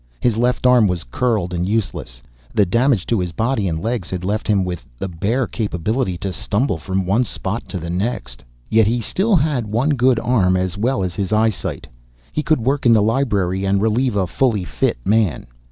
[0.19, 2.23] His left arm was curled and useless.
[2.55, 6.33] The damage to his body and legs had left him with the bare capability to
[6.33, 8.43] stumble from one spot to the next.
[8.67, 11.85] Yet he still had one good arm as well as his eyesight.
[12.31, 15.45] He could work in the library and relieve a fully fit man.